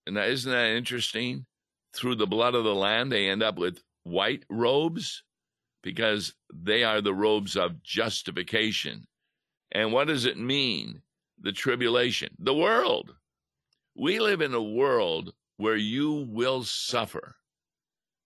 And 0.07 0.19
is 0.19 0.41
isn't 0.41 0.53
that 0.53 0.77
interesting? 0.77 1.47
Through 1.95 2.17
the 2.17 2.27
blood 2.27 2.55
of 2.55 2.65
the 2.65 2.75
Lamb, 2.75 3.09
they 3.09 3.29
end 3.29 3.43
up 3.43 3.57
with 3.57 3.83
white 4.03 4.45
robes 4.51 5.23
because 5.83 6.35
they 6.53 6.83
are 6.83 7.01
the 7.01 7.15
robes 7.15 7.57
of 7.57 7.83
justification. 7.83 9.07
And 9.73 9.93
what 9.93 10.09
does 10.09 10.25
it 10.25 10.39
mean? 10.39 11.03
The 11.41 11.53
tribulation, 11.53 12.31
the 12.39 12.55
world. 12.55 13.15
We 13.95 14.19
live 14.19 14.41
in 14.41 14.55
a 14.55 14.63
world 14.63 15.35
where 15.57 15.77
you 15.77 16.27
will 16.29 16.65
suffer. 16.65 17.37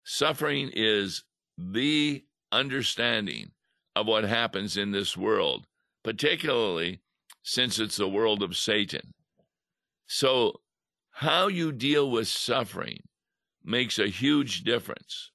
Suffering 0.04 0.70
is 0.72 1.24
the 1.58 2.24
understanding 2.52 3.50
of 3.96 4.06
what 4.06 4.24
happens 4.24 4.76
in 4.76 4.92
this 4.92 5.16
world, 5.16 5.66
particularly 6.04 7.00
since 7.42 7.78
it's 7.78 7.96
the 7.96 8.08
world 8.08 8.42
of 8.42 8.56
Satan. 8.56 9.12
So, 10.06 10.60
how 11.18 11.48
you 11.48 11.72
deal 11.72 12.08
with 12.08 12.28
suffering 12.28 13.02
makes 13.64 13.98
a 13.98 14.06
huge 14.06 14.62
difference. 14.62 15.32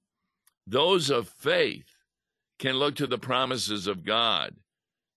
Those 0.66 1.10
of 1.10 1.28
faith 1.28 1.98
can 2.58 2.76
look 2.76 2.96
to 2.96 3.06
the 3.06 3.18
promises 3.18 3.86
of 3.86 4.06
God 4.06 4.56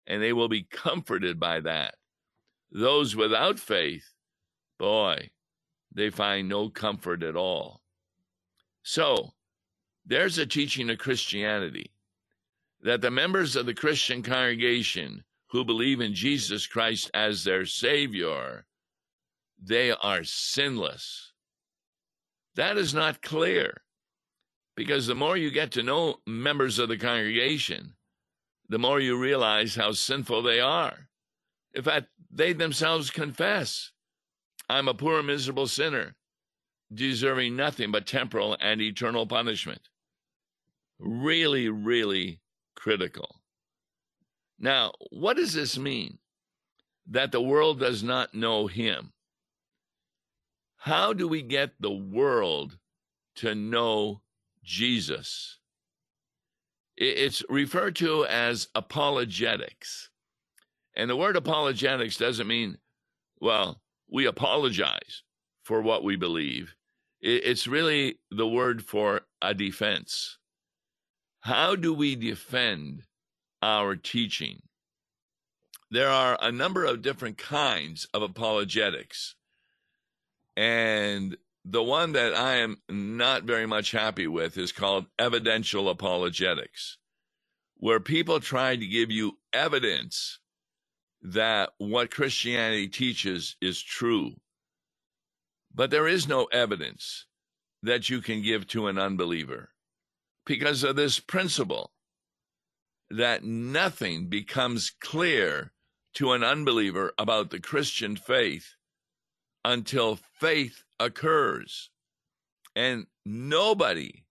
and 0.08 0.20
they 0.20 0.32
will 0.32 0.48
be 0.48 0.64
comforted 0.64 1.38
by 1.38 1.60
that. 1.60 1.94
Those 2.72 3.14
without 3.14 3.60
faith, 3.60 4.12
boy, 4.76 5.30
they 5.94 6.10
find 6.10 6.48
no 6.48 6.68
comfort 6.68 7.22
at 7.22 7.36
all. 7.36 7.80
So, 8.82 9.34
there's 10.04 10.36
a 10.36 10.46
teaching 10.46 10.90
of 10.90 10.98
Christianity 10.98 11.92
that 12.80 13.02
the 13.02 13.12
members 13.12 13.54
of 13.54 13.66
the 13.66 13.74
Christian 13.74 14.20
congregation 14.20 15.22
who 15.50 15.64
believe 15.64 16.00
in 16.00 16.12
Jesus 16.12 16.66
Christ 16.66 17.08
as 17.14 17.44
their 17.44 17.66
Savior, 17.66 18.66
they 19.62 19.90
are 19.90 20.24
sinless. 20.24 21.32
That 22.54 22.78
is 22.78 22.94
not 22.94 23.22
clear 23.22 23.82
because 24.76 25.06
the 25.06 25.14
more 25.14 25.36
you 25.36 25.50
get 25.50 25.72
to 25.72 25.82
know 25.82 26.16
members 26.26 26.78
of 26.78 26.88
the 26.88 26.98
congregation, 26.98 27.94
the 28.68 28.78
more 28.78 29.00
you 29.00 29.18
realize 29.18 29.74
how 29.74 29.92
sinful 29.92 30.42
they 30.42 30.60
are. 30.60 31.08
In 31.74 31.82
fact, 31.82 32.08
they 32.30 32.52
themselves 32.52 33.10
confess 33.10 33.92
I'm 34.68 34.88
a 34.88 34.94
poor, 34.94 35.22
miserable 35.22 35.68
sinner, 35.68 36.16
deserving 36.92 37.54
nothing 37.54 37.92
but 37.92 38.06
temporal 38.06 38.56
and 38.60 38.80
eternal 38.80 39.26
punishment. 39.26 39.88
Really, 40.98 41.68
really 41.68 42.40
critical. 42.74 43.40
Now, 44.58 44.92
what 45.10 45.36
does 45.36 45.52
this 45.52 45.78
mean? 45.78 46.18
That 47.08 47.30
the 47.30 47.42
world 47.42 47.78
does 47.78 48.02
not 48.02 48.34
know 48.34 48.66
him. 48.66 49.12
How 50.86 51.12
do 51.12 51.26
we 51.26 51.42
get 51.42 51.72
the 51.80 51.90
world 51.90 52.78
to 53.36 53.56
know 53.56 54.20
Jesus? 54.62 55.58
It's 56.96 57.42
referred 57.48 57.96
to 57.96 58.24
as 58.26 58.68
apologetics. 58.72 60.10
And 60.94 61.10
the 61.10 61.16
word 61.16 61.34
apologetics 61.34 62.16
doesn't 62.18 62.46
mean, 62.46 62.78
well, 63.40 63.82
we 64.08 64.26
apologize 64.26 65.24
for 65.64 65.82
what 65.82 66.04
we 66.04 66.14
believe. 66.14 66.76
It's 67.20 67.66
really 67.66 68.20
the 68.30 68.46
word 68.46 68.80
for 68.80 69.22
a 69.42 69.54
defense. 69.54 70.38
How 71.40 71.74
do 71.74 71.92
we 71.92 72.14
defend 72.14 73.02
our 73.60 73.96
teaching? 73.96 74.62
There 75.90 76.10
are 76.10 76.38
a 76.40 76.52
number 76.52 76.84
of 76.84 77.02
different 77.02 77.38
kinds 77.38 78.06
of 78.14 78.22
apologetics. 78.22 79.34
And 80.56 81.36
the 81.64 81.82
one 81.82 82.12
that 82.12 82.34
I 82.34 82.56
am 82.56 82.78
not 82.88 83.42
very 83.42 83.66
much 83.66 83.90
happy 83.90 84.26
with 84.26 84.56
is 84.56 84.72
called 84.72 85.06
evidential 85.18 85.88
apologetics, 85.88 86.96
where 87.76 88.00
people 88.00 88.40
try 88.40 88.76
to 88.76 88.86
give 88.86 89.10
you 89.10 89.38
evidence 89.52 90.38
that 91.22 91.70
what 91.78 92.10
Christianity 92.10 92.88
teaches 92.88 93.56
is 93.60 93.82
true. 93.82 94.36
But 95.74 95.90
there 95.90 96.06
is 96.06 96.28
no 96.28 96.44
evidence 96.44 97.26
that 97.82 98.08
you 98.08 98.20
can 98.20 98.42
give 98.42 98.66
to 98.68 98.86
an 98.86 98.98
unbeliever 98.98 99.70
because 100.46 100.84
of 100.84 100.96
this 100.96 101.18
principle 101.18 101.92
that 103.10 103.44
nothing 103.44 104.28
becomes 104.28 104.90
clear 105.00 105.72
to 106.14 106.32
an 106.32 106.42
unbeliever 106.42 107.12
about 107.18 107.50
the 107.50 107.60
Christian 107.60 108.16
faith 108.16 108.75
until 109.66 110.14
faith 110.38 110.84
occurs. 111.00 111.90
And 112.76 113.06
nobody 113.24 114.24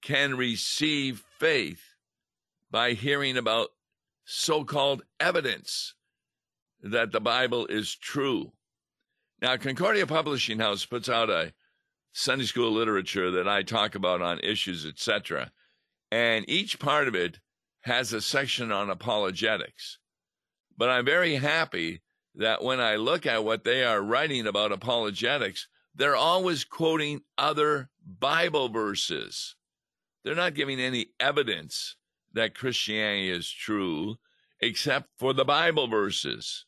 can 0.00 0.36
receive 0.36 1.24
faith 1.38 1.82
by 2.70 2.92
hearing 2.92 3.36
about 3.36 3.70
so 4.24 4.62
called 4.62 5.02
evidence 5.18 5.94
that 6.82 7.10
the 7.10 7.20
Bible 7.20 7.66
is 7.66 7.96
true. 7.96 8.52
Now, 9.42 9.56
Concordia 9.56 10.06
Publishing 10.06 10.60
House 10.60 10.86
puts 10.86 11.08
out 11.08 11.30
a 11.30 11.52
Sunday 12.12 12.44
school 12.44 12.70
literature 12.70 13.32
that 13.32 13.48
I 13.48 13.64
talk 13.64 13.96
about 13.96 14.22
on 14.22 14.38
issues, 14.40 14.86
etc. 14.86 15.50
And 16.12 16.48
each 16.48 16.78
part 16.78 17.08
of 17.08 17.16
it 17.16 17.40
has 17.80 18.12
a 18.12 18.20
section 18.20 18.70
on 18.70 18.88
apologetics. 18.88 19.98
But 20.76 20.90
I'm 20.90 21.04
very 21.04 21.34
happy 21.34 22.02
that 22.40 22.64
when 22.64 22.80
I 22.80 22.96
look 22.96 23.26
at 23.26 23.44
what 23.44 23.64
they 23.64 23.84
are 23.84 24.00
writing 24.00 24.46
about 24.46 24.72
apologetics, 24.72 25.68
they're 25.94 26.16
always 26.16 26.64
quoting 26.64 27.20
other 27.36 27.90
Bible 28.02 28.70
verses. 28.70 29.56
They're 30.24 30.34
not 30.34 30.54
giving 30.54 30.80
any 30.80 31.08
evidence 31.20 31.96
that 32.32 32.54
Christianity 32.54 33.30
is 33.30 33.50
true 33.50 34.16
except 34.58 35.10
for 35.18 35.34
the 35.34 35.44
Bible 35.44 35.86
verses. 35.86 36.64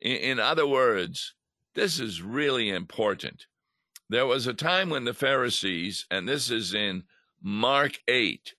In, 0.00 0.16
in 0.16 0.40
other 0.40 0.66
words, 0.66 1.34
this 1.74 2.00
is 2.00 2.20
really 2.20 2.68
important. 2.68 3.46
There 4.08 4.26
was 4.26 4.48
a 4.48 4.52
time 4.52 4.90
when 4.90 5.04
the 5.04 5.14
Pharisees, 5.14 6.06
and 6.10 6.28
this 6.28 6.50
is 6.50 6.74
in 6.74 7.04
Mark 7.40 8.00
8, 8.08 8.54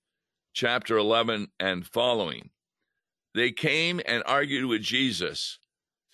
chapter 0.54 0.96
11 0.96 1.48
and 1.60 1.86
following, 1.86 2.48
they 3.34 3.52
came 3.52 4.00
and 4.06 4.22
argued 4.24 4.64
with 4.64 4.80
Jesus, 4.80 5.58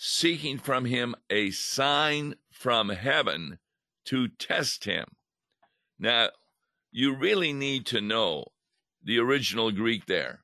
seeking 0.02 0.56
from 0.56 0.86
him 0.86 1.14
a 1.28 1.50
sign 1.50 2.34
from 2.50 2.88
heaven 2.88 3.58
to 4.02 4.28
test 4.28 4.86
him. 4.86 5.04
Now, 5.98 6.30
you 6.90 7.14
really 7.14 7.52
need 7.52 7.84
to 7.86 8.00
know 8.00 8.46
the 9.04 9.18
original 9.18 9.70
Greek 9.70 10.06
there, 10.06 10.40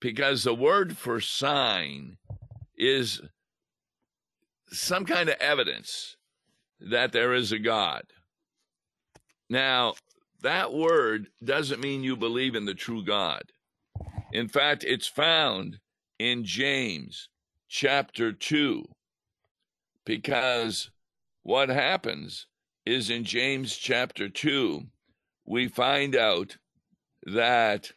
because 0.00 0.44
the 0.44 0.54
word 0.54 0.98
for 0.98 1.18
sign 1.18 2.18
is 2.76 3.22
some 4.70 5.06
kind 5.06 5.30
of 5.30 5.36
evidence 5.40 6.16
that 6.78 7.12
there 7.12 7.32
is 7.32 7.52
a 7.52 7.58
God. 7.58 8.02
Now, 9.48 9.94
that 10.42 10.74
word 10.74 11.28
doesn't 11.42 11.80
mean 11.80 12.04
you 12.04 12.16
believe 12.16 12.54
in 12.54 12.66
the 12.66 12.74
true 12.74 13.02
God. 13.02 13.44
In 14.30 14.46
fact, 14.46 14.84
it's 14.86 15.06
found 15.06 15.78
in 16.18 16.44
James 16.44 17.30
chapter 17.76 18.30
2, 18.30 18.84
because 20.06 20.90
what 21.42 21.68
happens 21.68 22.46
is 22.86 23.10
in 23.10 23.24
James 23.24 23.76
chapter 23.76 24.28
2, 24.28 24.80
we 25.44 25.66
find 25.66 26.14
out 26.14 26.56
that 27.24 27.90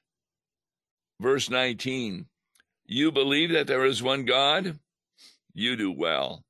verse 1.22 1.52
19, 1.52 2.26
you 2.88 3.12
believe 3.12 3.52
that 3.52 3.68
there 3.68 3.86
is 3.86 4.02
one 4.02 4.26
God? 4.26 4.80
You 5.54 5.76
do 5.76 5.92
well. 5.92 6.44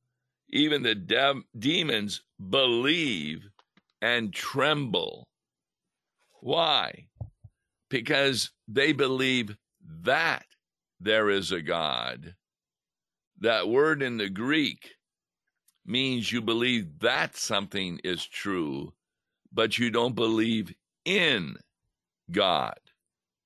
Even 0.47 0.81
the 0.81 0.95
de- 0.95 1.43
demons 1.59 2.21
believe 2.49 3.49
and 4.01 4.33
tremble. 4.33 5.27
Why? 6.39 7.07
Because 7.89 8.51
they 8.69 8.93
believe 8.93 9.57
that 10.03 10.45
there 11.01 11.29
is 11.29 11.51
a 11.51 11.61
God. 11.61 12.33
That 13.39 13.67
word 13.67 14.01
in 14.01 14.17
the 14.17 14.29
Greek 14.29 14.95
means 15.85 16.31
you 16.31 16.41
believe 16.41 16.99
that 16.99 17.37
something 17.37 17.99
is 18.03 18.25
true, 18.25 18.93
but 19.53 19.77
you 19.77 19.89
don't 19.89 20.15
believe 20.15 20.73
in 21.05 21.57
God 22.31 22.79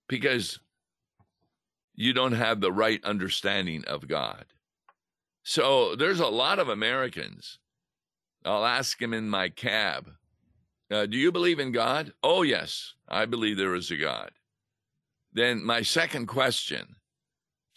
because 0.08 0.60
you 1.94 2.14
don't 2.14 2.32
have 2.32 2.62
the 2.62 2.72
right 2.72 3.04
understanding 3.04 3.84
of 3.86 4.08
God. 4.08 4.46
So 5.44 5.96
there's 5.96 6.20
a 6.20 6.28
lot 6.28 6.60
of 6.60 6.70
Americans. 6.70 7.60
I'll 8.46 8.66
ask 8.66 8.98
them 8.98 9.14
in 9.14 9.30
my 9.30 9.50
cab, 9.50 10.10
uh, 10.90 11.06
Do 11.06 11.18
you 11.18 11.32
believe 11.32 11.60
in 11.60 11.72
God? 11.72 12.14
Oh, 12.24 12.42
yes, 12.42 12.96
I 13.08 13.26
believe 13.26 13.58
there 13.58 13.76
is 13.76 13.92
a 13.92 13.98
God. 13.98 14.32
Then 15.34 15.64
my 15.64 15.82
second 15.82 16.28
question 16.28 16.96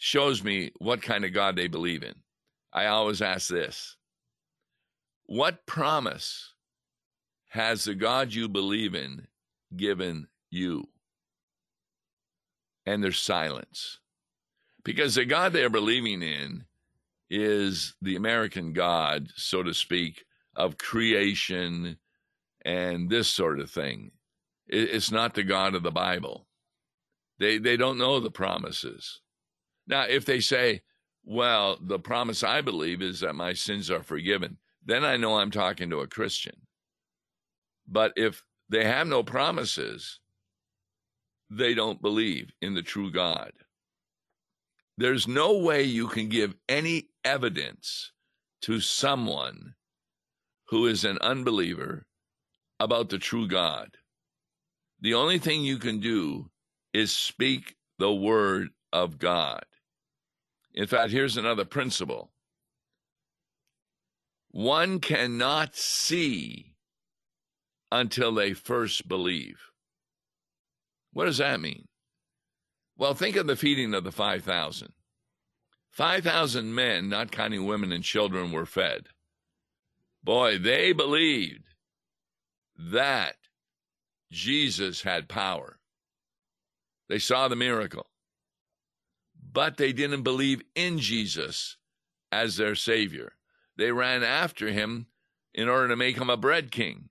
shows 0.05 0.43
me 0.43 0.71
what 0.77 1.01
kind 1.01 1.25
of 1.25 1.33
God 1.33 1.55
they 1.55 1.67
believe 1.67 2.03
in. 2.03 2.13
I 2.71 2.85
always 2.85 3.23
ask 3.23 3.49
this 3.49 3.97
What 5.25 5.65
promise 5.65 6.53
has 7.49 7.85
the 7.85 7.95
God 7.95 8.31
you 8.31 8.47
believe 8.47 8.93
in 8.93 9.27
given 9.75 10.27
you? 10.51 10.89
And 12.85 13.03
there's 13.03 13.19
silence. 13.19 13.99
Because 14.83 15.15
the 15.15 15.25
God 15.25 15.53
they're 15.53 15.71
believing 15.71 16.21
in 16.21 16.65
is 17.27 17.95
the 17.99 18.15
American 18.15 18.73
God, 18.73 19.29
so 19.35 19.63
to 19.63 19.73
speak, 19.73 20.25
of 20.55 20.77
creation 20.77 21.97
and 22.63 23.09
this 23.09 23.27
sort 23.27 23.59
of 23.59 23.71
thing. 23.71 24.11
It's 24.67 25.11
not 25.11 25.33
the 25.33 25.43
God 25.43 25.73
of 25.73 25.81
the 25.81 25.89
Bible. 25.89 26.45
They 27.39 27.57
they 27.57 27.75
don't 27.75 27.97
know 27.97 28.19
the 28.19 28.29
promises. 28.29 29.21
Now, 29.87 30.03
if 30.03 30.25
they 30.25 30.39
say, 30.39 30.83
"Well, 31.23 31.77
the 31.81 31.99
promise 31.99 32.43
I 32.43 32.61
believe 32.61 33.01
is 33.01 33.19
that 33.19 33.35
my 33.35 33.53
sins 33.53 33.91
are 33.91 34.03
forgiven," 34.03 34.59
then 34.83 35.03
I 35.03 35.17
know 35.17 35.37
I'm 35.37 35.51
talking 35.51 35.89
to 35.89 36.01
a 36.01 36.07
Christian. 36.07 36.67
But 37.87 38.13
if 38.15 38.43
they 38.69 38.83
have 38.83 39.07
no 39.07 39.23
promises, 39.23 40.19
they 41.49 41.73
don't 41.73 42.01
believe 42.01 42.51
in 42.61 42.73
the 42.73 42.81
true 42.81 43.11
God. 43.11 43.53
There's 44.97 45.27
no 45.27 45.57
way 45.57 45.83
you 45.83 46.07
can 46.07 46.29
give 46.29 46.55
any 46.69 47.09
evidence 47.23 48.11
to 48.61 48.79
someone 48.79 49.75
who 50.69 50.87
is 50.87 51.03
an 51.03 51.19
unbeliever 51.19 52.07
about 52.79 53.09
the 53.09 53.19
true 53.19 53.47
God. 53.47 53.97
The 55.01 55.13
only 55.13 55.37
thing 55.37 55.63
you 55.63 55.77
can 55.77 55.99
do 55.99 56.49
is 56.93 57.11
speak 57.11 57.75
the 57.99 58.13
word 58.13 58.69
of 58.91 59.19
God. 59.19 59.65
In 60.75 60.87
fact, 60.87 61.11
here's 61.11 61.37
another 61.37 61.65
principle 61.65 62.31
one 64.51 64.99
cannot 64.99 65.75
see 65.75 66.75
until 67.91 68.33
they 68.33 68.53
first 68.53 69.07
believe. 69.07 69.59
What 71.11 71.25
does 71.25 71.39
that 71.39 71.59
mean? 71.59 71.87
Well, 72.97 73.13
think 73.13 73.35
of 73.35 73.47
the 73.47 73.57
feeding 73.57 73.93
of 73.93 74.05
the 74.05 74.13
5,000. 74.13 74.93
5,000 75.91 76.75
men, 76.75 77.09
not 77.09 77.31
counting 77.31 77.65
women 77.65 77.91
and 77.91 78.03
children, 78.03 78.51
were 78.51 78.65
fed. 78.65 79.07
Boy, 80.23 80.57
they 80.57 80.93
believed 80.93 81.65
that 82.77 83.35
Jesus 84.31 85.01
had 85.01 85.29
power. 85.29 85.79
They 87.07 87.19
saw 87.19 87.47
the 87.47 87.55
miracle, 87.55 88.07
but 89.55 89.77
they 89.77 89.93
didn't 89.93 90.23
believe 90.23 90.61
in 90.75 90.99
Jesus 90.99 91.77
as 92.29 92.57
their 92.57 92.75
Savior. 92.75 93.31
They 93.77 93.89
ran 93.93 94.21
after 94.21 94.67
him 94.67 95.07
in 95.53 95.69
order 95.69 95.87
to 95.87 95.95
make 95.95 96.17
him 96.17 96.29
a 96.29 96.35
bread 96.35 96.71
king, 96.71 97.07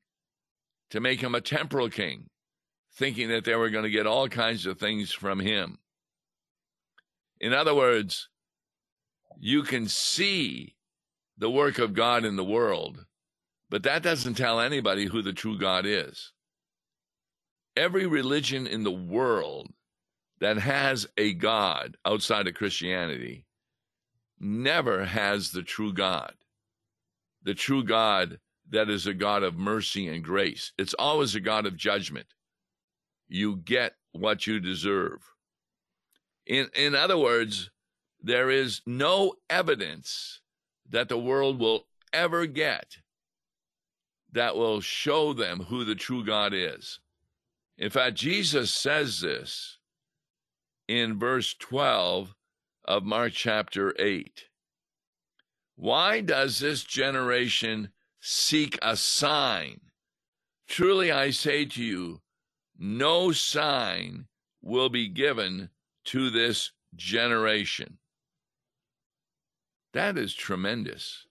to 0.91 1.01
make 1.01 1.23
him 1.23 1.35
a 1.35 1.41
temporal 1.41 1.89
king, 1.89 2.29
thinking 2.93 3.31
that 3.31 3.47
they 3.47 3.57
were 3.57 3.71
going 3.71 3.85
to 3.85 3.91
get 3.91 4.07
all 4.07 4.29
kinds 4.29 4.67
of 4.67 4.79
things 4.79 5.11
from 5.11 5.41
him. 5.41 5.79
In 7.41 7.55
other 7.55 7.75
words, 7.75 8.29
you 9.41 9.63
can 9.63 9.89
see 9.89 10.77
the 11.39 11.51
work 11.51 11.79
of 11.79 11.95
God 11.95 12.27
in 12.27 12.37
the 12.37 12.45
world, 12.45 13.07
but 13.71 13.85
that 13.85 14.03
doesn't 14.03 14.35
tell 14.35 14.61
anybody 14.61 15.07
who 15.07 15.23
the 15.23 15.33
true 15.33 15.59
God 15.59 15.87
is. 15.87 16.33
Every 17.75 18.07
religion 18.07 18.67
in 18.67 18.85
the 18.85 18.93
world 18.93 19.73
that 20.45 20.59
has 20.59 21.07
a 21.17 21.33
God 21.33 21.97
outside 22.05 22.47
of 22.47 22.53
Christianity 22.53 23.47
never 24.39 25.07
has 25.07 25.53
the 25.53 25.63
true 25.63 25.91
God. 25.91 26.35
The 27.45 27.55
true 27.55 27.83
God 27.83 28.39
that 28.69 28.91
is 28.91 29.07
a 29.07 29.15
God 29.15 29.43
of 29.43 29.57
mercy 29.57 30.07
and 30.07 30.23
grace. 30.23 30.73
It's 30.77 30.93
always 30.99 31.35
a 31.35 31.41
God 31.41 31.65
of 31.65 31.79
judgment. 31.79 32.27
You 33.27 33.57
get 33.57 33.95
what 34.13 34.47
you 34.47 34.61
deserve. 34.61 35.23
In, 36.45 36.69
in 36.77 36.95
other 36.95 37.17
words, 37.17 37.71
there 38.21 38.51
is 38.51 38.83
no 38.85 39.37
evidence 39.49 40.43
that 40.91 41.09
the 41.09 41.17
world 41.17 41.59
will 41.59 41.87
ever 42.13 42.45
get 42.45 42.99
that 44.33 44.57
will 44.57 44.83
show 44.83 45.33
them 45.33 45.61
who 45.61 45.87
the 45.87 45.95
true 45.95 46.23
God 46.23 46.53
is. 46.53 47.01
In 47.79 47.89
fact, 47.89 48.17
Jesus 48.17 48.71
says 48.71 49.23
this 49.23 49.79
in 50.89 51.19
verse 51.19 51.55
12 51.55 52.35
of 52.85 53.05
Mark 53.05 53.33
chapter 53.33 53.95
8. 53.99 54.45
Why 55.77 56.21
does 56.21 56.59
this 56.59 56.85
generation 56.85 57.91
seek 58.21 58.79
a 58.83 58.97
sign? 58.97 59.81
Truly 60.69 61.11
I 61.11 61.31
say 61.31 61.65
to 61.67 61.83
you, 61.83 62.21
no 62.79 63.33
sign 63.33 64.27
will 64.63 64.89
be 64.89 65.09
given 65.09 65.71
to 66.07 66.31
this 66.31 66.73
generation. 66.95 67.99
That 69.93 70.19
is 70.19 70.35
tremendous. 70.35 71.27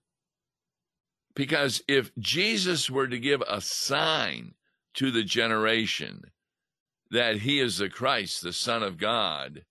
Because 1.35 1.81
if 1.87 2.11
Jesus 2.17 2.89
were 2.89 3.07
to 3.07 3.19
give 3.19 3.41
a 3.47 3.59
sign 3.59 4.53
to 4.95 5.11
the 5.11 5.23
generation 5.23 6.31
that 7.13 7.37
he 7.37 7.59
is 7.59 7.77
the 7.77 7.89
Christ, 7.89 8.41
the 8.41 8.51
Son 8.51 8.81
of 8.81 8.97
God, 8.97 9.63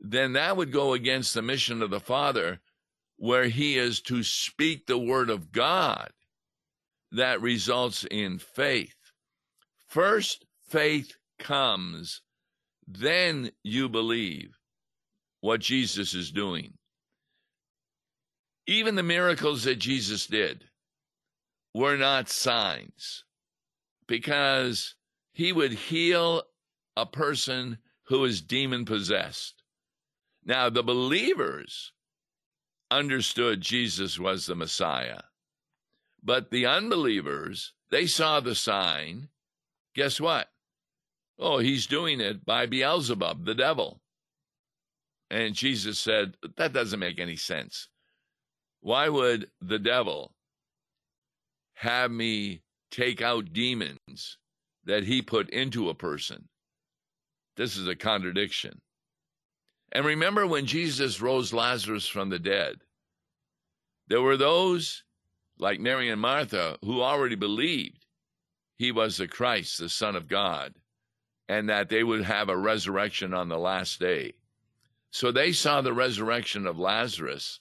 then 0.00 0.32
that 0.32 0.56
would 0.56 0.72
go 0.72 0.94
against 0.94 1.32
the 1.32 1.40
mission 1.40 1.80
of 1.80 1.90
the 1.90 2.00
Father, 2.00 2.58
where 3.16 3.44
he 3.44 3.78
is 3.78 4.00
to 4.02 4.24
speak 4.24 4.86
the 4.86 4.98
word 4.98 5.30
of 5.30 5.52
God 5.52 6.10
that 7.12 7.40
results 7.40 8.04
in 8.10 8.40
faith. 8.40 8.96
First, 9.86 10.44
faith 10.68 11.14
comes, 11.38 12.20
then 12.86 13.52
you 13.62 13.88
believe 13.88 14.58
what 15.40 15.60
Jesus 15.60 16.14
is 16.14 16.32
doing. 16.32 16.74
Even 18.66 18.96
the 18.96 19.04
miracles 19.04 19.62
that 19.62 19.76
Jesus 19.76 20.26
did 20.26 20.64
were 21.72 21.96
not 21.96 22.28
signs 22.28 23.22
because 24.08 24.96
he 25.32 25.52
would 25.52 25.72
heal 25.72 26.42
a 26.96 27.06
person 27.06 27.78
who 28.04 28.24
is 28.24 28.40
demon 28.40 28.84
possessed. 28.84 29.62
Now, 30.44 30.70
the 30.70 30.82
believers 30.82 31.92
understood 32.90 33.60
Jesus 33.60 34.18
was 34.18 34.46
the 34.46 34.54
Messiah, 34.54 35.22
but 36.22 36.50
the 36.50 36.66
unbelievers, 36.66 37.72
they 37.90 38.06
saw 38.06 38.40
the 38.40 38.54
sign. 38.54 39.28
Guess 39.94 40.20
what? 40.20 40.48
Oh, 41.38 41.58
he's 41.58 41.86
doing 41.86 42.20
it 42.20 42.44
by 42.44 42.66
Beelzebub, 42.66 43.44
the 43.44 43.54
devil. 43.54 44.00
And 45.30 45.54
Jesus 45.54 45.98
said, 45.98 46.36
That 46.56 46.72
doesn't 46.72 47.00
make 47.00 47.18
any 47.18 47.36
sense. 47.36 47.88
Why 48.80 49.08
would 49.08 49.50
the 49.60 49.80
devil 49.80 50.34
have 51.74 52.10
me 52.10 52.62
take 52.90 53.20
out 53.20 53.52
demons 53.52 54.38
that 54.84 55.04
he 55.04 55.22
put 55.22 55.50
into 55.50 55.88
a 55.88 55.94
person? 55.94 56.48
This 57.56 57.76
is 57.76 57.88
a 57.88 57.96
contradiction. 57.96 58.80
And 59.92 60.04
remember 60.04 60.46
when 60.46 60.66
Jesus 60.66 61.20
rose 61.20 61.52
Lazarus 61.52 62.06
from 62.06 62.28
the 62.28 62.38
dead, 62.38 62.76
there 64.08 64.22
were 64.22 64.36
those 64.36 65.04
like 65.58 65.80
Mary 65.80 66.10
and 66.10 66.20
Martha 66.20 66.76
who 66.84 67.00
already 67.00 67.34
believed 67.34 68.04
he 68.76 68.92
was 68.92 69.16
the 69.16 69.26
Christ, 69.26 69.78
the 69.78 69.88
Son 69.88 70.16
of 70.16 70.28
God, 70.28 70.74
and 71.48 71.68
that 71.68 71.88
they 71.88 72.04
would 72.04 72.24
have 72.24 72.48
a 72.48 72.56
resurrection 72.56 73.32
on 73.32 73.48
the 73.48 73.58
last 73.58 73.98
day. 73.98 74.34
So 75.10 75.32
they 75.32 75.52
saw 75.52 75.80
the 75.80 75.94
resurrection 75.94 76.66
of 76.66 76.78
Lazarus 76.78 77.60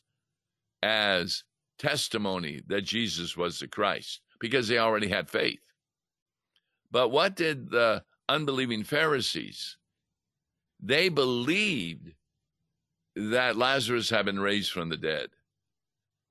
as 0.83 1.43
testimony 1.77 2.61
that 2.67 2.81
Jesus 2.81 3.37
was 3.37 3.59
the 3.59 3.67
Christ 3.67 4.21
because 4.39 4.67
they 4.67 4.77
already 4.77 5.07
had 5.07 5.29
faith. 5.29 5.59
But 6.91 7.09
what 7.09 7.35
did 7.35 7.69
the 7.69 8.03
unbelieving 8.27 8.83
Pharisees? 8.83 9.77
They 10.81 11.09
believed 11.09 12.13
that 13.15 13.55
Lazarus 13.55 14.09
had 14.09 14.25
been 14.25 14.39
raised 14.39 14.71
from 14.71 14.89
the 14.89 14.97
dead. 14.97 15.29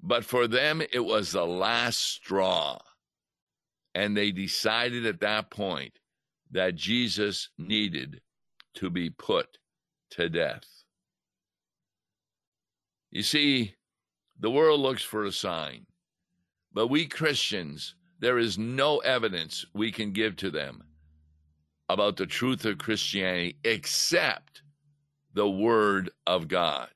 But 0.02 0.24
for 0.24 0.46
them, 0.46 0.82
it 0.92 1.04
was 1.04 1.32
the 1.32 1.46
last 1.46 1.98
straw. 1.98 2.78
And 3.94 4.16
they 4.16 4.32
decided 4.32 5.06
at 5.06 5.20
that 5.20 5.50
point 5.50 5.98
that 6.50 6.74
Jesus 6.74 7.48
needed 7.56 8.20
to 8.74 8.90
be 8.90 9.08
put 9.08 9.58
to 10.10 10.28
death. 10.28 10.64
You 13.10 13.22
see, 13.22 13.76
the 14.38 14.50
world 14.50 14.80
looks 14.80 15.02
for 15.02 15.24
a 15.24 15.32
sign, 15.32 15.86
but 16.72 16.88
we 16.88 17.06
Christians, 17.06 17.94
there 18.18 18.38
is 18.38 18.58
no 18.58 18.98
evidence 18.98 19.64
we 19.72 19.92
can 19.92 20.12
give 20.12 20.36
to 20.36 20.50
them 20.50 20.82
about 21.88 22.16
the 22.16 22.26
truth 22.26 22.64
of 22.64 22.78
Christianity 22.78 23.56
except 23.64 24.62
the 25.32 25.48
Word 25.48 26.10
of 26.26 26.48
God. 26.48 26.90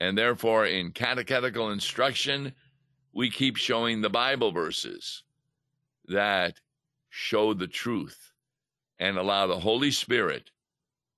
And 0.00 0.16
therefore, 0.16 0.66
in 0.66 0.92
catechetical 0.92 1.70
instruction, 1.70 2.54
we 3.12 3.30
keep 3.30 3.56
showing 3.56 4.00
the 4.00 4.10
Bible 4.10 4.52
verses 4.52 5.22
that 6.06 6.60
show 7.10 7.54
the 7.54 7.68
truth 7.68 8.32
and 8.98 9.18
allow 9.18 9.46
the 9.46 9.60
Holy 9.60 9.90
Spirit, 9.90 10.50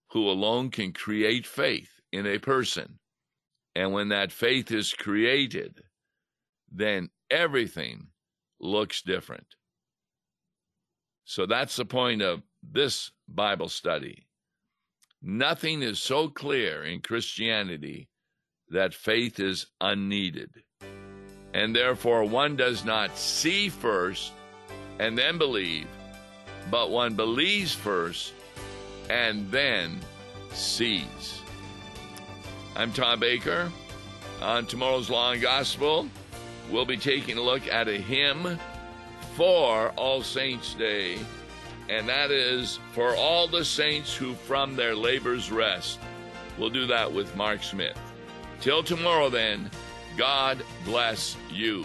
who 0.08 0.28
alone 0.28 0.70
can 0.70 0.92
create 0.92 1.46
faith 1.46 2.00
in 2.12 2.26
a 2.26 2.38
person, 2.38 2.98
and 3.74 3.92
when 3.92 4.08
that 4.08 4.32
faith 4.32 4.70
is 4.70 4.92
created, 4.92 5.82
then 6.70 7.10
everything 7.30 8.08
looks 8.60 9.02
different. 9.02 9.56
So 11.24 11.46
that's 11.46 11.76
the 11.76 11.84
point 11.84 12.22
of 12.22 12.42
this 12.72 13.10
Bible 13.28 13.68
study 13.68 14.26
Nothing 15.26 15.80
is 15.80 16.00
so 16.00 16.28
clear 16.28 16.84
in 16.84 17.00
Christianity 17.00 18.10
that 18.68 18.92
faith 18.92 19.40
is 19.40 19.64
unneeded. 19.80 20.50
And 21.54 21.74
therefore, 21.74 22.24
one 22.24 22.56
does 22.56 22.84
not 22.84 23.16
see 23.16 23.70
first 23.70 24.32
and 24.98 25.16
then 25.16 25.38
believe, 25.38 25.86
but 26.70 26.90
one 26.90 27.14
believes 27.14 27.72
first 27.72 28.34
and 29.08 29.50
then 29.50 29.98
sees. 30.52 31.40
I'm 32.76 32.92
Tom 32.92 33.18
Baker. 33.18 33.72
On 34.42 34.66
tomorrow's 34.66 35.08
Law 35.08 35.32
and 35.32 35.40
Gospel, 35.40 36.06
we'll 36.70 36.84
be 36.84 36.98
taking 36.98 37.38
a 37.38 37.42
look 37.42 37.66
at 37.68 37.88
a 37.88 37.96
hymn 37.96 38.58
for 39.36 39.88
All 39.96 40.22
Saints' 40.22 40.74
Day, 40.74 41.18
and 41.88 42.08
that 42.08 42.30
is 42.30 42.78
for 42.92 43.14
all 43.16 43.46
the 43.46 43.64
saints 43.64 44.14
who 44.14 44.34
from 44.34 44.76
their 44.76 44.94
labors 44.94 45.50
rest. 45.50 45.98
We'll 46.58 46.70
do 46.70 46.86
that 46.86 47.12
with 47.12 47.34
Mark 47.36 47.62
Smith. 47.62 47.98
Till 48.60 48.82
tomorrow, 48.82 49.28
then, 49.28 49.70
God 50.16 50.64
bless 50.84 51.36
you. 51.50 51.84